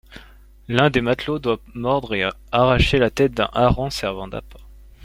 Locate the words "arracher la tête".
2.51-3.35